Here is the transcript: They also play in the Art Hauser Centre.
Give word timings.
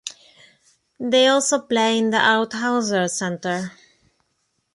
They 0.99 1.27
also 1.27 1.59
play 1.59 1.99
in 1.99 2.09
the 2.09 2.17
Art 2.17 2.53
Hauser 2.53 3.07
Centre. 3.07 3.71